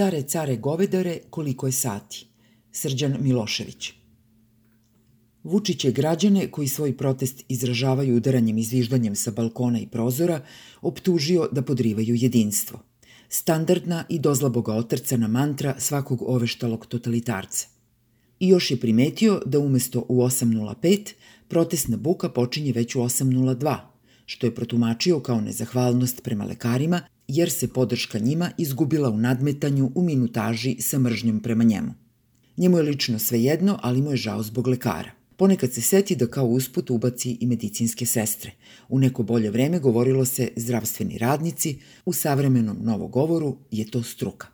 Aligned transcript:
Care, 0.00 0.22
care 0.22 0.56
govedare, 0.56 1.18
koliko 1.30 1.66
je 1.66 1.72
sati. 1.72 2.26
Srđan 2.72 3.16
Milošević. 3.20 3.92
Vučić 5.44 5.84
je 5.84 5.92
građane 5.92 6.50
koji 6.50 6.68
svoj 6.68 6.96
protest 6.96 7.44
izražavaju 7.48 8.16
udaranjem 8.16 8.58
i 8.58 8.62
zviždanjem 8.62 9.14
sa 9.16 9.30
balkona 9.30 9.80
i 9.80 9.86
prozora 9.86 10.40
optužio 10.82 11.48
da 11.52 11.62
podrivaju 11.62 12.14
jedinstvo. 12.14 12.80
Standardna 13.28 14.04
i 14.08 14.18
dozlaboga 14.18 14.74
otrcana 14.74 15.28
mantra 15.28 15.74
svakog 15.78 16.22
oveštalog 16.22 16.86
totalitarca. 16.86 17.66
I 18.38 18.48
još 18.48 18.70
je 18.70 18.80
primetio 18.80 19.42
da 19.46 19.58
umesto 19.58 20.06
u 20.08 20.22
8.05 20.22 21.12
protestna 21.48 21.96
buka 21.96 22.28
počinje 22.28 22.72
već 22.72 22.94
u 22.94 22.98
8.02, 22.98 23.76
što 24.26 24.46
je 24.46 24.54
protumačio 24.54 25.20
kao 25.20 25.40
nezahvalnost 25.40 26.22
prema 26.22 26.44
lekarima 26.44 27.00
jer 27.30 27.50
se 27.50 27.68
podrška 27.68 28.18
njima 28.18 28.50
izgubila 28.58 29.10
u 29.10 29.16
nadmetanju 29.16 29.92
u 29.94 30.02
minutaži 30.02 30.76
sa 30.80 30.98
mržnjom 30.98 31.40
prema 31.40 31.64
njemu. 31.64 31.94
Njemu 32.56 32.76
je 32.76 32.82
lično 32.82 33.18
sve 33.18 33.42
jedno, 33.42 33.78
ali 33.82 34.02
mu 34.02 34.10
je 34.10 34.16
žao 34.16 34.42
zbog 34.42 34.68
lekara. 34.68 35.10
Ponekad 35.36 35.72
se 35.72 35.80
seti 35.80 36.16
da 36.16 36.26
kao 36.26 36.46
usput 36.46 36.90
ubaci 36.90 37.36
i 37.40 37.46
medicinske 37.46 38.06
sestre. 38.06 38.52
U 38.88 38.98
neko 38.98 39.22
bolje 39.22 39.50
vreme 39.50 39.78
govorilo 39.78 40.24
se 40.24 40.48
zdravstveni 40.56 41.18
radnici, 41.18 41.78
u 42.04 42.12
savremenom 42.12 42.76
novogovoru 42.82 43.56
je 43.70 43.90
to 43.90 44.02
struka. 44.02 44.46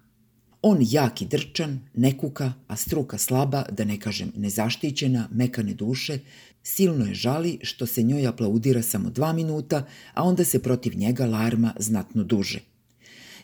On 0.62 0.78
jak 0.80 1.22
i 1.22 1.26
drčan, 1.26 1.80
ne 1.94 2.18
kuka, 2.18 2.52
a 2.68 2.76
struka 2.76 3.18
slaba, 3.18 3.64
da 3.72 3.84
ne 3.84 4.00
kažem 4.00 4.32
nezaštićena, 4.36 5.28
mekane 5.32 5.74
duše, 5.74 6.18
silno 6.66 7.06
je 7.06 7.14
žali 7.14 7.58
što 7.62 7.86
se 7.86 8.02
njoj 8.02 8.26
aplaudira 8.26 8.82
samo 8.82 9.10
dva 9.10 9.32
minuta, 9.32 9.86
a 10.14 10.22
onda 10.22 10.44
se 10.44 10.62
protiv 10.62 10.96
njega 10.96 11.26
larma 11.26 11.74
znatno 11.78 12.24
duže– 12.24 12.60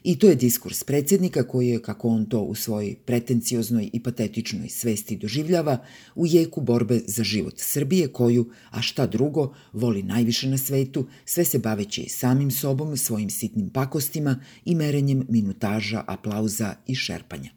I 0.05 0.19
to 0.19 0.27
je 0.27 0.35
diskurs 0.35 0.85
predsjednika 0.85 1.43
koji 1.49 1.69
je, 1.69 1.83
kako 1.83 2.09
on 2.09 2.25
to 2.27 2.41
u 2.41 2.55
svojoj 2.55 2.97
pretencioznoj 3.07 3.91
i 3.93 4.03
patetičnoj 4.03 4.69
svesti 4.69 5.17
doživljava, 5.17 5.79
u 6.15 6.27
jeku 6.27 6.61
borbe 6.61 7.01
za 7.07 7.25
život 7.25 7.55
Srbije 7.57 8.09
koju, 8.09 8.51
a 8.71 8.83
šta 8.83 9.07
drugo, 9.07 9.55
voli 9.73 10.03
najviše 10.03 10.49
na 10.49 10.59
svetu, 10.59 11.07
sve 11.25 11.45
se 11.45 11.59
baveći 11.59 12.09
samim 12.09 12.51
sobom, 12.51 12.97
svojim 12.97 13.31
sitnim 13.31 13.71
pakostima 13.71 14.41
i 14.65 14.75
merenjem 14.75 15.27
minutaža, 15.29 16.05
aplauza 16.07 16.75
i 16.87 16.95
šerpanja. 16.95 17.51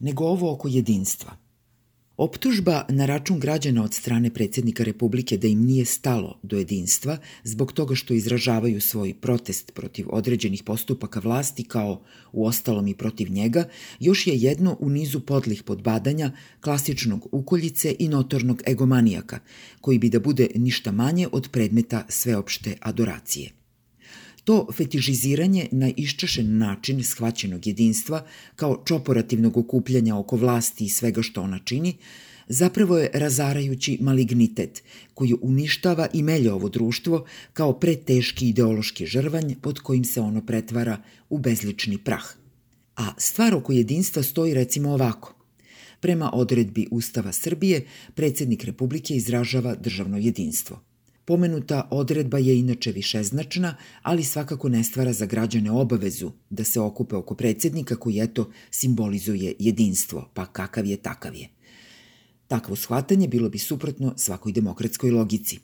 Nego 0.00 0.24
ovo 0.24 0.52
oko 0.52 0.68
jedinstva– 0.68 1.36
Optužba 2.20 2.84
na 2.88 3.06
račun 3.06 3.38
građana 3.40 3.84
od 3.84 3.94
strane 3.94 4.30
predsjednika 4.30 4.84
Republike 4.84 5.36
da 5.36 5.48
im 5.48 5.60
nije 5.64 5.84
stalo 5.84 6.38
do 6.42 6.58
jedinstva 6.58 7.18
zbog 7.44 7.72
toga 7.72 7.94
što 7.94 8.14
izražavaju 8.14 8.80
svoj 8.80 9.14
protest 9.14 9.72
protiv 9.74 10.06
određenih 10.10 10.62
postupaka 10.62 11.20
vlasti 11.20 11.64
kao 11.64 12.02
u 12.32 12.46
ostalom 12.46 12.86
i 12.86 12.94
protiv 12.94 13.30
njega, 13.30 13.64
još 14.00 14.26
je 14.26 14.34
jedno 14.36 14.76
u 14.80 14.90
nizu 14.90 15.20
podlih 15.20 15.62
podbadanja 15.62 16.32
klasičnog 16.60 17.28
ukoljice 17.32 17.96
i 17.98 18.08
notornog 18.08 18.62
egomanijaka, 18.66 19.38
koji 19.80 19.98
bi 19.98 20.08
da 20.08 20.20
bude 20.20 20.48
ništa 20.54 20.92
manje 20.92 21.28
od 21.32 21.48
predmeta 21.52 22.04
sveopšte 22.08 22.76
adoracije. 22.80 23.59
To 24.50 24.66
fetižiziranje 24.74 25.68
na 25.70 25.88
iščašen 25.96 26.56
način 26.58 27.02
shvaćenog 27.04 27.66
jedinstva 27.66 28.24
kao 28.56 28.82
čoporativnog 28.86 29.56
okupljanja 29.56 30.16
oko 30.16 30.36
vlasti 30.36 30.84
i 30.84 30.88
svega 30.88 31.22
što 31.22 31.42
ona 31.42 31.58
čini, 31.58 31.94
zapravo 32.48 32.98
je 32.98 33.10
razarajući 33.14 33.98
malignitet 34.00 34.82
koji 35.14 35.36
uništava 35.42 36.08
i 36.12 36.22
melja 36.22 36.54
ovo 36.54 36.68
društvo 36.68 37.24
kao 37.52 37.72
preteški 37.72 38.48
ideološki 38.48 39.06
žrvanj 39.06 39.54
pod 39.62 39.78
kojim 39.78 40.04
se 40.04 40.20
ono 40.20 40.46
pretvara 40.46 40.98
u 41.28 41.38
bezlični 41.38 41.98
prah. 41.98 42.26
A 42.96 43.14
stvar 43.18 43.54
oko 43.54 43.72
jedinstva 43.72 44.22
stoji 44.22 44.54
recimo 44.54 44.90
ovako. 44.90 45.34
Prema 46.00 46.30
odredbi 46.34 46.86
Ustava 46.90 47.32
Srbije, 47.32 47.86
predsednik 48.14 48.64
Republike 48.64 49.14
izražava 49.14 49.74
državno 49.74 50.18
jedinstvo– 50.18 50.80
Pomenuta 51.24 51.88
odredba 51.90 52.38
je 52.38 52.58
inače 52.58 52.92
višeznačna, 52.92 53.76
ali 54.02 54.24
svakako 54.24 54.68
ne 54.68 54.84
stvara 54.84 55.12
za 55.12 55.26
građane 55.26 55.70
obavezu 55.70 56.30
da 56.50 56.64
se 56.64 56.80
okupe 56.80 57.16
oko 57.16 57.34
predsednika 57.34 57.96
koji 57.96 58.20
eto 58.20 58.50
simbolizuje 58.70 59.54
jedinstvo, 59.58 60.30
pa 60.34 60.46
kakav 60.46 60.86
je 60.86 60.96
takav 60.96 61.34
je. 61.34 61.48
Takvo 62.48 62.76
shvatanje 62.76 63.28
bilo 63.28 63.48
bi 63.48 63.58
suprotno 63.58 64.14
svakoj 64.16 64.52
demokratskoj 64.52 65.10
logici. 65.10 65.58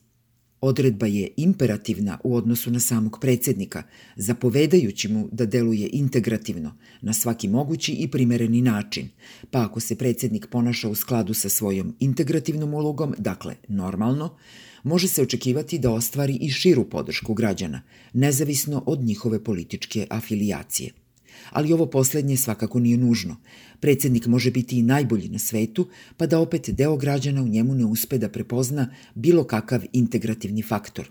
Odredba 0.66 1.06
je 1.06 1.28
imperativna 1.36 2.18
u 2.24 2.36
odnosu 2.36 2.70
na 2.70 2.80
samog 2.80 3.18
predsednika, 3.20 3.82
zapovedajući 4.16 5.08
mu 5.08 5.28
da 5.32 5.46
deluje 5.46 5.90
integrativno, 5.92 6.72
na 7.00 7.12
svaki 7.12 7.48
mogući 7.48 7.92
i 7.92 8.08
primereni 8.10 8.62
način, 8.62 9.08
pa 9.50 9.64
ako 9.64 9.80
se 9.80 9.96
predsednik 9.96 10.46
ponaša 10.50 10.88
u 10.88 10.94
skladu 10.94 11.34
sa 11.34 11.48
svojom 11.48 11.94
integrativnom 12.00 12.74
ulogom, 12.74 13.14
dakle 13.18 13.54
normalno, 13.68 14.36
može 14.82 15.08
se 15.08 15.22
očekivati 15.22 15.78
da 15.78 15.90
ostvari 15.90 16.38
i 16.40 16.50
širu 16.50 16.84
podršku 16.84 17.34
građana, 17.34 17.82
nezavisno 18.12 18.82
od 18.86 19.00
njihove 19.00 19.44
političke 19.44 20.06
afilijacije. 20.10 21.05
Ali 21.50 21.72
ovo 21.72 21.86
poslednje 21.86 22.36
svakako 22.36 22.78
nije 22.78 22.96
nužno. 22.96 23.36
Predsednik 23.80 24.26
može 24.26 24.50
biti 24.50 24.78
i 24.78 24.82
najbolji 24.82 25.28
na 25.28 25.38
svetu, 25.38 25.88
pa 26.16 26.26
da 26.26 26.40
opet 26.40 26.70
deo 26.70 26.96
građana 26.96 27.42
u 27.42 27.48
njemu 27.48 27.74
ne 27.74 27.84
uspe 27.84 28.18
da 28.18 28.28
prepozna 28.28 28.90
bilo 29.14 29.44
kakav 29.44 29.82
integrativni 29.92 30.62
faktor. 30.62 31.10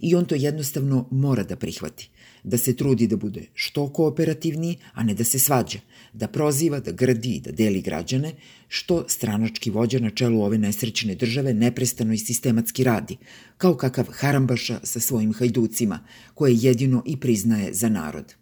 I 0.00 0.14
on 0.14 0.24
to 0.24 0.34
jednostavno 0.34 1.08
mora 1.10 1.42
da 1.42 1.56
prihvati 1.56 2.10
da 2.44 2.58
se 2.58 2.76
trudi 2.76 3.06
da 3.06 3.16
bude 3.16 3.46
što 3.54 3.88
kooperativniji, 3.92 4.76
a 4.92 5.02
ne 5.02 5.14
da 5.14 5.24
se 5.24 5.38
svađa, 5.38 5.78
da 6.12 6.28
proziva, 6.28 6.80
da 6.80 6.92
grdi 6.92 7.34
i 7.34 7.40
da 7.40 7.52
deli 7.52 7.80
građane, 7.82 8.32
što 8.68 9.04
stranački 9.08 9.70
vođa 9.70 9.98
na 9.98 10.10
čelu 10.10 10.42
ove 10.42 10.58
nesrećne 10.58 11.14
države 11.14 11.54
neprestano 11.54 12.12
i 12.12 12.18
sistematski 12.18 12.84
radi, 12.84 13.16
kao 13.56 13.76
kakav 13.76 14.06
harambaša 14.12 14.80
sa 14.82 15.00
svojim 15.00 15.32
hajducima, 15.32 16.00
koje 16.34 16.56
jedino 16.60 17.02
i 17.06 17.16
priznaje 17.16 17.72
za 17.74 17.88
narod. 17.88 18.34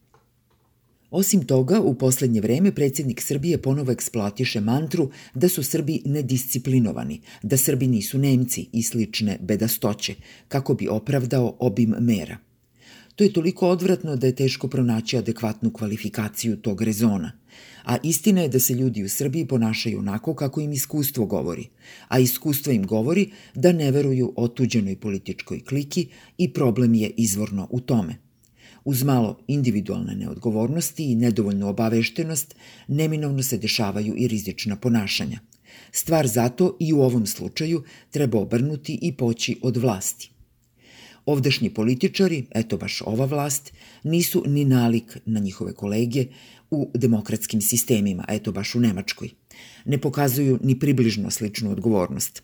Osim 1.12 1.44
toga, 1.46 1.80
u 1.80 1.94
poslednje 1.94 2.40
vreme 2.40 2.74
predsjednik 2.74 3.20
Srbije 3.20 3.58
ponovo 3.62 3.92
eksploatiše 3.92 4.60
mantru 4.60 5.10
da 5.34 5.48
su 5.48 5.62
Srbi 5.62 6.02
nedisciplinovani, 6.04 7.20
da 7.42 7.56
Srbi 7.56 7.86
nisu 7.86 8.18
Nemci 8.18 8.66
i 8.72 8.82
slične 8.82 9.38
bedastoće, 9.40 10.14
kako 10.48 10.74
bi 10.74 10.88
opravdao 10.88 11.56
obim 11.58 11.94
mera– 11.98 12.38
To 13.16 13.24
je 13.24 13.32
toliko 13.32 13.68
odvratno 13.68 14.16
da 14.16 14.26
je 14.26 14.34
teško 14.34 14.68
pronaći 14.68 15.18
adekvatnu 15.18 15.70
kvalifikaciju 15.70 16.56
tog 16.56 16.82
rezona. 16.82 17.32
A 17.84 17.96
istina 18.02 18.42
je 18.42 18.48
da 18.48 18.58
se 18.58 18.74
ljudi 18.74 19.04
u 19.04 19.08
Srbiji 19.08 19.46
ponašaju 19.46 19.98
onako 19.98 20.34
kako 20.34 20.60
im 20.60 20.72
iskustvo 20.72 21.26
govori, 21.26 21.68
a 22.08 22.18
iskustvo 22.18 22.72
im 22.72 22.86
govori 22.86 23.30
da 23.54 23.72
ne 23.72 23.90
veruju 23.90 24.32
otuđenoj 24.36 24.96
političkoj 24.96 25.60
kliki 25.60 26.08
i 26.38 26.52
problem 26.52 26.94
je 26.94 27.10
izvorno 27.16 27.68
u 27.70 27.80
tome. 27.80 28.31
Uz 28.84 29.02
malo 29.02 29.38
individualne 29.46 30.14
neodgovornosti 30.14 31.12
i 31.12 31.14
nedovoljnu 31.14 31.68
obaveštenost, 31.68 32.54
neminovno 32.88 33.42
se 33.42 33.58
dešavaju 33.58 34.14
i 34.16 34.28
rizična 34.28 34.76
ponašanja. 34.76 35.38
Stvar 35.92 36.26
zato 36.26 36.76
i 36.80 36.92
u 36.92 37.02
ovom 37.02 37.26
slučaju 37.26 37.82
treba 38.10 38.38
obrnuti 38.38 38.98
i 39.02 39.12
poći 39.16 39.58
od 39.62 39.76
vlasti. 39.76 40.30
Ovdašnji 41.26 41.70
političari, 41.74 42.46
eto 42.50 42.76
baš 42.76 43.02
ova 43.06 43.24
vlast, 43.24 43.72
nisu 44.02 44.44
ni 44.46 44.64
nalik 44.64 45.18
na 45.26 45.40
njihove 45.40 45.74
kolege 45.74 46.26
u 46.70 46.90
demokratskim 46.94 47.60
sistemima, 47.60 48.24
eto 48.28 48.52
baš 48.52 48.74
u 48.74 48.80
Nemačkoj. 48.80 49.28
Ne 49.84 49.98
pokazuju 49.98 50.58
ni 50.62 50.78
približno 50.78 51.30
sličnu 51.30 51.70
odgovornost. 51.70 52.42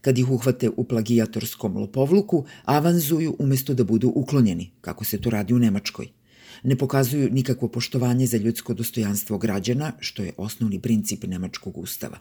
Kad 0.00 0.18
ih 0.18 0.30
uhvate 0.30 0.70
u 0.76 0.84
plagijatorskom 0.84 1.76
lopovluku, 1.76 2.44
avanzuju 2.64 3.36
umesto 3.38 3.74
da 3.74 3.84
budu 3.84 4.12
uklonjeni, 4.14 4.70
kako 4.80 5.04
se 5.04 5.20
to 5.20 5.30
radi 5.30 5.54
u 5.54 5.58
Nemačkoj. 5.58 6.08
Ne 6.62 6.76
pokazuju 6.76 7.30
nikakvo 7.30 7.68
poštovanje 7.68 8.26
za 8.26 8.36
ljudsko 8.36 8.74
dostojanstvo 8.74 9.38
građana, 9.38 9.92
što 10.00 10.22
je 10.22 10.32
osnovni 10.36 10.80
princip 10.80 11.24
Nemačkog 11.24 11.78
ustava. 11.78 12.18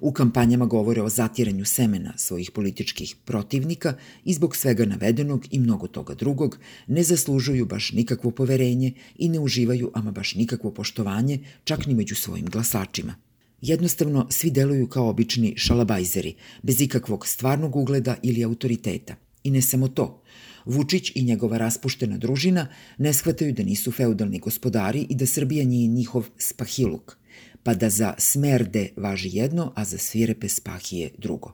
U 0.00 0.12
kampanjama 0.12 0.66
govore 0.66 1.02
o 1.02 1.08
zatiranju 1.08 1.64
semena 1.64 2.12
svojih 2.16 2.50
političkih 2.50 3.16
protivnika 3.24 3.94
i 4.24 4.34
zbog 4.34 4.56
svega 4.56 4.84
navedenog 4.84 5.46
i 5.50 5.58
mnogo 5.58 5.86
toga 5.86 6.14
drugog 6.14 6.58
ne 6.86 7.02
zaslužuju 7.02 7.66
baš 7.66 7.92
nikakvo 7.92 8.30
poverenje 8.30 8.92
i 9.16 9.28
ne 9.28 9.38
uživaju 9.38 9.90
ama 9.94 10.10
baš 10.10 10.34
nikakvo 10.34 10.70
poštovanje 10.70 11.38
čak 11.64 11.86
ni 11.86 11.94
među 11.94 12.14
svojim 12.14 12.46
glasačima. 12.46 13.29
Jednostavno, 13.62 14.26
svi 14.30 14.50
deluju 14.50 14.88
kao 14.88 15.08
obični 15.08 15.54
šalabajzeri, 15.56 16.34
bez 16.62 16.80
ikakvog 16.80 17.26
stvarnog 17.26 17.76
ugleda 17.76 18.16
ili 18.22 18.44
autoriteta. 18.44 19.16
I 19.44 19.50
ne 19.50 19.62
samo 19.62 19.88
to. 19.88 20.22
Vučić 20.64 21.12
i 21.14 21.22
njegova 21.22 21.58
raspuštena 21.58 22.18
družina 22.18 22.66
ne 22.98 23.12
shvataju 23.12 23.52
da 23.52 23.62
nisu 23.62 23.92
feudalni 23.92 24.38
gospodari 24.38 25.06
i 25.08 25.14
da 25.14 25.26
Srbija 25.26 25.64
nije 25.64 25.88
njihov 25.88 26.26
spahiluk 26.38 27.20
pa 27.62 27.74
da 27.74 27.90
za 27.90 28.14
smerde 28.18 28.88
važi 28.96 29.30
jedno, 29.32 29.72
a 29.76 29.84
za 29.84 29.98
svirepe 29.98 30.48
spahije 30.48 31.10
drugo. 31.18 31.52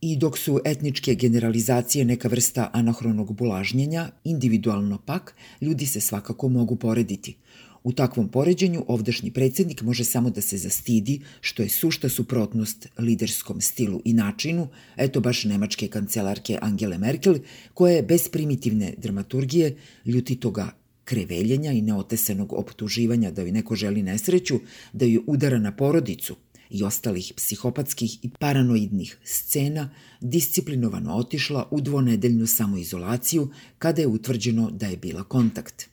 I 0.00 0.16
dok 0.16 0.38
su 0.38 0.60
etničke 0.64 1.14
generalizacije 1.14 2.04
neka 2.04 2.28
vrsta 2.28 2.70
anahronog 2.72 3.34
bulažnjenja, 3.36 4.10
individualno 4.24 4.98
pak, 5.06 5.34
ljudi 5.60 5.86
se 5.86 6.00
svakako 6.00 6.48
mogu 6.48 6.76
porediti. 6.76 7.36
U 7.84 7.92
takvom 7.92 8.28
poređenju 8.28 8.84
ovdašnji 8.88 9.30
predsednik 9.30 9.82
može 9.82 10.04
samo 10.04 10.30
da 10.30 10.40
se 10.40 10.58
zastidi, 10.58 11.20
što 11.40 11.62
je 11.62 11.68
sušta 11.68 12.08
suprotnost 12.08 12.88
liderskom 12.98 13.60
stilu 13.60 14.00
i 14.04 14.12
načinu, 14.12 14.68
eto 14.96 15.20
baš 15.20 15.44
nemačke 15.44 15.88
kancelarke 15.88 16.58
Angele 16.62 16.98
Merkel, 16.98 17.38
koja 17.74 17.94
je 17.94 18.02
bez 18.02 18.28
primitivne 18.28 18.94
dramaturgije, 18.98 19.76
ljutitoga 20.04 20.70
kreveljenja 21.04 21.72
i 21.72 21.82
neotesenog 21.82 22.52
optuživanja 22.52 23.30
da 23.30 23.42
joj 23.42 23.52
neko 23.52 23.76
želi 23.76 24.02
nesreću, 24.02 24.60
da 24.92 25.04
joj 25.04 25.22
udara 25.26 25.58
na 25.58 25.76
porodicu 25.76 26.36
i 26.70 26.84
ostalih 26.84 27.32
psihopatskih 27.36 28.24
i 28.24 28.30
paranoidnih 28.38 29.18
scena, 29.24 29.90
disciplinovano 30.20 31.14
otišla 31.14 31.68
u 31.70 31.80
dvonedeljnu 31.80 32.46
samoizolaciju 32.46 33.50
kada 33.78 34.00
je 34.02 34.06
utvrđeno 34.06 34.70
da 34.70 34.86
je 34.86 34.96
bila 34.96 35.24
kontakt. 35.24 35.91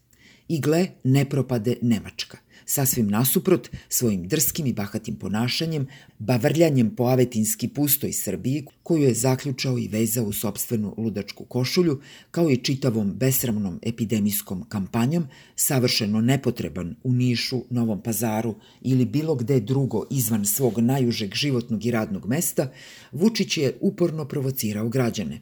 I 0.49 0.59
gle, 0.59 0.87
ne 1.03 1.25
propade 1.29 1.75
Nemačka. 1.81 2.37
Sasvim 2.65 3.07
nasuprot, 3.07 3.69
svojim 3.89 4.27
drskim 4.27 4.67
i 4.67 4.73
bahatim 4.73 5.15
ponašanjem, 5.15 5.87
bavrljanjem 6.19 6.95
po 6.95 7.03
avetinski 7.03 7.67
pustoj 7.67 8.13
Srbiji, 8.13 8.65
koju 8.83 9.03
je 9.03 9.13
zaključao 9.13 9.77
i 9.77 9.87
vezao 9.87 10.25
u 10.25 10.33
sobstvenu 10.33 10.93
ludačku 10.97 11.45
košulju, 11.45 11.99
kao 12.31 12.49
i 12.49 12.57
čitavom 12.57 13.13
besramnom 13.13 13.79
epidemijskom 13.81 14.63
kampanjom, 14.69 15.27
savršeno 15.55 16.21
nepotreban 16.21 16.95
u 17.03 17.13
Nišu, 17.13 17.63
Novom 17.69 18.01
pazaru 18.03 18.55
ili 18.81 19.05
bilo 19.05 19.35
gde 19.35 19.59
drugo 19.59 20.05
izvan 20.11 20.45
svog 20.45 20.79
najužeg 20.79 21.35
životnog 21.35 21.85
i 21.85 21.91
radnog 21.91 22.25
mesta, 22.25 22.71
Vučić 23.11 23.57
je 23.57 23.77
uporno 23.81 24.25
provocirao 24.25 24.89
građane. 24.89 25.41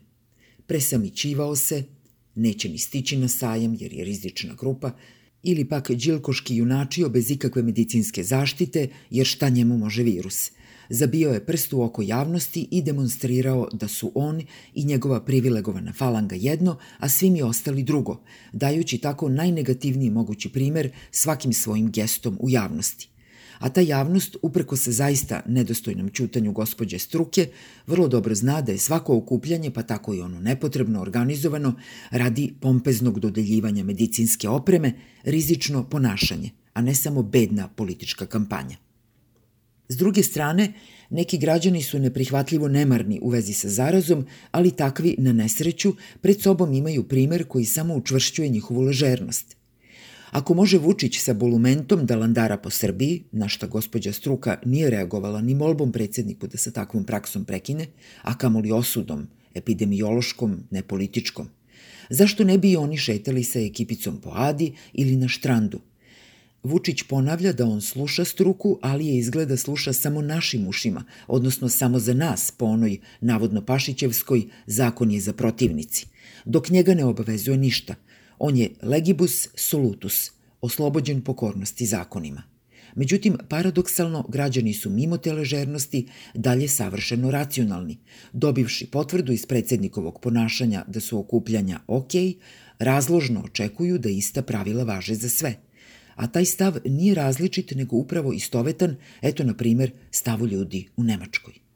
Presamićivao 0.68 1.56
se, 1.56 1.84
neće 2.38 2.70
ni 2.70 2.78
stići 2.78 3.18
na 3.18 3.28
sajam 3.28 3.78
jer 3.80 3.94
je 3.94 4.06
rizična 4.06 4.54
grupa, 4.54 4.92
ili 5.44 5.66
pak 5.66 5.92
Đilkoški 5.92 6.56
junačio 6.56 7.10
bez 7.10 7.32
ikakve 7.32 7.64
medicinske 7.64 8.24
zaštite, 8.24 8.88
jer 9.10 9.26
šta 9.26 9.50
njemu 9.50 9.78
može 9.78 10.04
virus. 10.04 10.52
Zabio 10.90 11.30
je 11.30 11.46
prst 11.46 11.74
u 11.74 11.82
oko 11.82 12.02
javnosti 12.02 12.68
i 12.72 12.82
demonstrirao 12.82 13.70
da 13.74 13.88
su 13.88 14.12
on 14.16 14.42
i 14.74 14.86
njegova 14.86 15.26
privilegovana 15.26 15.94
falanga 15.94 16.36
jedno, 16.36 16.78
a 16.98 17.10
svi 17.10 17.30
mi 17.30 17.42
ostali 17.42 17.84
drugo, 17.84 18.24
dajući 18.54 18.98
tako 18.98 19.30
najnegativniji 19.30 20.10
mogući 20.10 20.50
primer 20.50 20.92
svakim 21.12 21.54
svojim 21.54 21.92
gestom 21.92 22.38
u 22.40 22.50
javnosti 22.50 23.10
a 23.60 23.70
ta 23.70 23.82
javnost, 23.82 24.38
upreko 24.42 24.78
se 24.78 24.92
zaista 24.92 25.42
nedostojnom 25.48 26.10
ćutanju 26.10 26.52
gospođe 26.52 27.00
struke, 27.00 27.48
vrlo 27.88 28.08
dobro 28.08 28.36
zna 28.36 28.62
da 28.62 28.72
je 28.72 28.78
svako 28.78 29.18
okupljanje, 29.18 29.72
pa 29.72 29.84
tako 29.84 30.14
i 30.14 30.22
ono 30.22 30.40
nepotrebno 30.40 31.02
organizovano, 31.02 31.74
radi 32.12 32.54
pompeznog 32.60 33.20
dodeljivanja 33.20 33.84
medicinske 33.84 34.50
opreme, 34.50 34.94
rizično 35.24 35.90
ponašanje, 35.90 36.50
a 36.74 36.82
ne 36.82 36.96
samo 36.96 37.24
bedna 37.24 37.68
politička 37.68 38.26
kampanja. 38.26 38.78
S 39.90 39.98
druge 39.98 40.24
strane, 40.24 40.74
neki 41.10 41.38
građani 41.38 41.82
su 41.82 42.00
neprihvatljivo 42.00 42.68
nemarni 42.68 43.20
u 43.22 43.30
vezi 43.30 43.54
sa 43.54 43.70
zarazom, 43.70 44.26
ali 44.52 44.72
takvi, 44.72 45.16
na 45.18 45.34
nesreću, 45.34 45.94
pred 46.22 46.42
sobom 46.42 46.74
imaju 46.74 47.04
primer 47.04 47.48
koji 47.48 47.66
samo 47.66 47.96
učvršćuje 47.96 48.50
njihovu 48.50 48.82
ležernost. 48.82 49.57
Ako 50.32 50.54
može 50.54 50.78
Vučić 50.78 51.20
sa 51.20 51.34
bolumentom 51.34 52.06
da 52.06 52.16
landara 52.16 52.58
po 52.58 52.70
Srbiji, 52.70 53.24
na 53.32 53.48
šta 53.50 53.68
gospođa 53.68 54.14
Struka 54.14 54.60
nije 54.66 54.90
reagovala 54.90 55.42
ni 55.42 55.56
molbom 55.56 55.92
predsedniku 55.92 56.48
da 56.48 56.58
sa 56.58 56.72
takvom 56.72 57.04
praksom 57.04 57.46
prekine, 57.46 57.88
a 58.22 58.38
kamoli 58.38 58.72
osudom, 58.72 59.28
epidemiološkom, 59.54 60.58
ne 60.72 60.82
političkom, 60.82 61.48
zašto 62.10 62.44
ne 62.44 62.58
bi 62.58 62.76
oni 62.76 62.98
šetali 62.98 63.44
sa 63.44 63.60
ekipicom 63.60 64.22
po 64.22 64.32
Adi 64.36 64.74
ili 64.94 65.16
na 65.16 65.28
štrandu? 65.28 65.80
Vučić 66.64 67.04
ponavlja 67.04 67.54
da 67.54 67.66
on 67.66 67.82
sluša 67.82 68.26
struku, 68.26 68.80
ali 68.82 69.08
je 69.08 69.18
izgleda 69.18 69.58
sluša 69.58 69.94
samo 69.94 70.22
našim 70.22 70.68
ušima, 70.68 71.04
odnosno 71.28 71.70
samo 71.70 72.00
za 72.00 72.14
nas 72.14 72.52
po 72.52 72.66
onoj 72.66 73.00
navodno 73.22 73.62
Pašićevskoj 73.66 74.44
zakon 74.66 75.12
je 75.12 75.20
za 75.20 75.34
protivnici, 75.34 76.08
dok 76.46 76.70
njega 76.70 76.94
ne 76.94 77.06
obavezuje 77.06 77.58
ništa– 77.58 77.96
On 78.40 78.58
je 78.58 78.70
legibus 78.82 79.48
solutus, 79.56 80.32
oslobođen 80.62 81.22
pokornosti 81.22 81.86
zakonima. 81.86 82.44
Međutim, 82.96 83.38
paradoksalno, 83.50 84.26
građani 84.30 84.74
su 84.74 84.90
mimo 84.90 85.18
te 85.18 85.34
ležernosti 85.34 86.08
dalje 86.34 86.68
savršeno 86.68 87.32
racionalni. 87.32 87.98
Dobivši 88.34 88.86
potvrdu 88.86 89.32
iz 89.32 89.46
predsednikovog 89.46 90.20
ponašanja 90.22 90.84
da 90.88 91.00
su 91.00 91.20
okupljanja 91.20 91.80
ok, 91.88 92.12
razložno 92.80 93.42
očekuju 93.42 93.98
da 93.98 94.10
ista 94.10 94.42
pravila 94.42 94.84
važe 94.84 95.16
za 95.16 95.30
sve. 95.30 95.56
A 96.16 96.28
taj 96.28 96.46
stav 96.46 96.78
nije 96.86 97.16
različit 97.16 97.76
nego 97.76 97.96
upravo 97.96 98.34
istovetan, 98.34 98.96
eto 99.22 99.44
na 99.44 99.54
primer, 99.54 99.92
stavu 100.12 100.48
ljudi 100.48 100.88
u 100.98 101.04
Nemačkoj. 101.04 101.67